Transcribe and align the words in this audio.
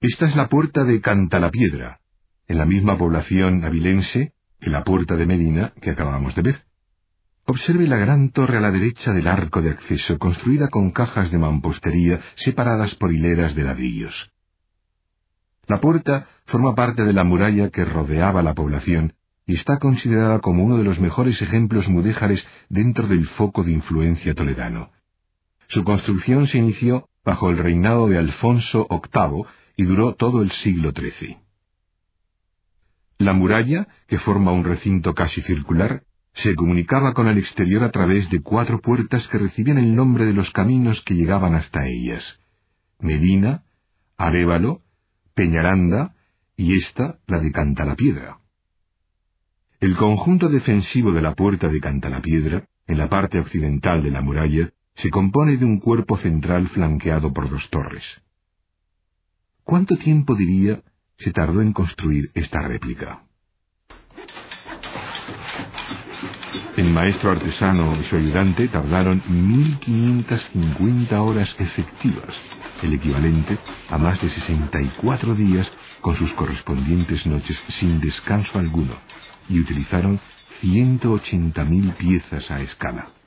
Esta 0.00 0.28
es 0.28 0.36
la 0.36 0.46
puerta 0.48 0.84
de 0.84 1.00
Cantalapiedra, 1.00 1.98
en 2.46 2.58
la 2.58 2.66
misma 2.66 2.96
población 2.96 3.64
avilense 3.64 4.32
que 4.60 4.70
la 4.70 4.84
puerta 4.84 5.16
de 5.16 5.26
Medina 5.26 5.72
que 5.82 5.90
acabamos 5.90 6.36
de 6.36 6.42
ver. 6.42 6.62
Observe 7.46 7.88
la 7.88 7.96
gran 7.96 8.30
torre 8.30 8.58
a 8.58 8.60
la 8.60 8.70
derecha 8.70 9.12
del 9.12 9.26
arco 9.26 9.60
de 9.60 9.70
acceso, 9.70 10.16
construida 10.18 10.68
con 10.68 10.92
cajas 10.92 11.32
de 11.32 11.38
mampostería 11.38 12.20
separadas 12.44 12.94
por 12.94 13.12
hileras 13.12 13.56
de 13.56 13.64
ladrillos. 13.64 14.14
La 15.66 15.80
puerta 15.80 16.28
forma 16.46 16.76
parte 16.76 17.02
de 17.02 17.12
la 17.12 17.24
muralla 17.24 17.70
que 17.70 17.84
rodeaba 17.84 18.40
la 18.40 18.54
población 18.54 19.14
y 19.46 19.56
está 19.56 19.78
considerada 19.80 20.38
como 20.38 20.62
uno 20.62 20.78
de 20.78 20.84
los 20.84 21.00
mejores 21.00 21.42
ejemplos 21.42 21.88
mudéjares 21.88 22.40
dentro 22.68 23.08
del 23.08 23.26
foco 23.30 23.64
de 23.64 23.72
influencia 23.72 24.32
toledano. 24.34 24.90
Su 25.66 25.82
construcción 25.82 26.46
se 26.46 26.58
inició 26.58 27.08
bajo 27.24 27.50
el 27.50 27.58
reinado 27.58 28.06
de 28.06 28.18
Alfonso 28.18 28.86
VIII 28.88 29.44
y 29.78 29.84
duró 29.84 30.16
todo 30.16 30.42
el 30.42 30.50
siglo 30.64 30.90
XIII. 30.90 31.38
La 33.18 33.32
muralla, 33.32 33.86
que 34.08 34.18
forma 34.18 34.52
un 34.52 34.64
recinto 34.64 35.14
casi 35.14 35.40
circular, 35.42 36.02
se 36.42 36.56
comunicaba 36.56 37.14
con 37.14 37.28
el 37.28 37.38
exterior 37.38 37.84
a 37.84 37.92
través 37.92 38.28
de 38.30 38.42
cuatro 38.42 38.80
puertas 38.80 39.26
que 39.28 39.38
recibían 39.38 39.78
el 39.78 39.94
nombre 39.94 40.24
de 40.24 40.32
los 40.32 40.50
caminos 40.50 41.00
que 41.06 41.14
llegaban 41.14 41.54
hasta 41.54 41.86
ellas. 41.86 42.24
Medina, 42.98 43.62
Arévalo, 44.16 44.82
Peñaranda 45.34 46.16
y 46.56 46.76
esta 46.76 47.20
la 47.28 47.38
de 47.38 47.52
Cantalapiedra. 47.52 48.38
El 49.78 49.96
conjunto 49.96 50.48
defensivo 50.48 51.12
de 51.12 51.22
la 51.22 51.36
puerta 51.36 51.68
de 51.68 51.78
Cantalapiedra, 51.78 52.64
en 52.88 52.98
la 52.98 53.08
parte 53.08 53.38
occidental 53.38 54.02
de 54.02 54.10
la 54.10 54.22
muralla, 54.22 54.70
se 54.96 55.10
compone 55.10 55.56
de 55.56 55.64
un 55.64 55.78
cuerpo 55.78 56.18
central 56.18 56.68
flanqueado 56.70 57.32
por 57.32 57.48
dos 57.48 57.62
torres. 57.70 58.02
¿Cuánto 59.70 59.98
tiempo, 59.98 60.34
diría, 60.34 60.80
se 61.18 61.30
tardó 61.30 61.60
en 61.60 61.74
construir 61.74 62.30
esta 62.32 62.62
réplica? 62.62 63.24
El 66.74 66.88
maestro 66.88 67.32
artesano 67.32 68.00
y 68.00 68.04
su 68.04 68.16
ayudante 68.16 68.68
tardaron 68.68 69.22
1550 69.28 71.20
horas 71.20 71.54
efectivas, 71.58 72.34
el 72.82 72.94
equivalente 72.94 73.58
a 73.90 73.98
más 73.98 74.18
de 74.22 74.30
64 74.30 75.34
días 75.34 75.70
con 76.00 76.16
sus 76.16 76.32
correspondientes 76.32 77.26
noches 77.26 77.58
sin 77.78 78.00
descanso 78.00 78.58
alguno 78.58 78.94
y 79.50 79.60
utilizaron 79.60 80.18
180.000 80.62 81.94
piezas 81.98 82.50
a 82.50 82.62
escala. 82.62 83.17